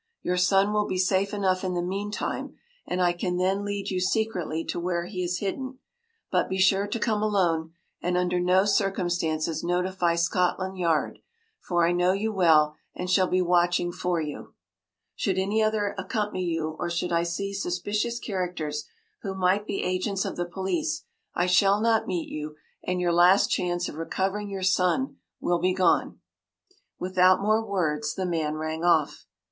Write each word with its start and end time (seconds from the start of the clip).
Your 0.23 0.35
son 0.35 0.73
will 0.73 0.87
be 0.87 0.97
safe 0.97 1.31
enough 1.31 1.63
in 1.63 1.75
the 1.75 1.81
meantime, 1.83 2.55
and 2.87 2.99
I 3.03 3.13
can 3.13 3.37
then 3.37 3.63
lead 3.63 3.91
you 3.91 3.99
secretly 3.99 4.65
to 4.65 4.79
where 4.79 5.05
he 5.05 5.23
is 5.23 5.37
hidden. 5.37 5.77
But 6.31 6.49
be 6.49 6.57
sure 6.57 6.87
to 6.87 6.97
come 6.99 7.21
alone, 7.21 7.73
and 8.01 8.17
under 8.17 8.39
no 8.39 8.65
circumstances 8.65 9.63
notify 9.63 10.15
Scotland 10.15 10.79
Yard, 10.79 11.19
for 11.59 11.85
I 11.85 11.91
know 11.91 12.13
you 12.13 12.33
well 12.33 12.73
and 12.95 13.11
shall 13.11 13.27
be 13.27 13.43
watching 13.43 13.91
for 13.91 14.19
you. 14.19 14.55
“Should 15.15 15.37
any 15.37 15.61
other 15.61 15.93
accompany 15.99 16.45
you, 16.45 16.75
or 16.79 16.89
should 16.89 17.11
I 17.11 17.21
see 17.21 17.53
suspicious 17.53 18.17
characters 18.17 18.85
who 19.21 19.35
might 19.35 19.67
be 19.67 19.83
agents 19.83 20.25
of 20.25 20.35
the 20.35 20.45
police, 20.45 21.03
I 21.35 21.45
shall 21.45 21.79
not 21.79 22.07
meet 22.07 22.27
you, 22.27 22.55
and 22.83 22.99
your 22.99 23.13
last 23.13 23.51
chance 23.51 23.87
of 23.87 23.97
recovering 23.97 24.49
your 24.49 24.63
son 24.63 25.17
will 25.39 25.59
be 25.59 25.75
gone.” 25.75 26.21
Without 26.97 27.39
more 27.43 27.63
words 27.63 28.15
the 28.15 28.25
man 28.25 28.55
rang 28.55 28.83
off. 28.83 29.27